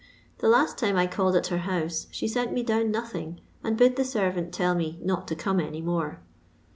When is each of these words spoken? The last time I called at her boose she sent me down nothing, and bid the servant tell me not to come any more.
The 0.39 0.47
last 0.49 0.79
time 0.79 0.95
I 0.95 1.05
called 1.05 1.35
at 1.35 1.45
her 1.49 1.61
boose 1.67 2.07
she 2.09 2.27
sent 2.27 2.53
me 2.53 2.63
down 2.63 2.89
nothing, 2.89 3.39
and 3.63 3.77
bid 3.77 3.97
the 3.97 4.03
servant 4.03 4.51
tell 4.51 4.73
me 4.73 4.99
not 5.03 5.27
to 5.27 5.35
come 5.35 5.59
any 5.59 5.83
more. 5.83 6.21